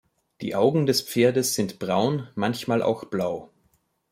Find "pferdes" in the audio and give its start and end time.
1.03-1.53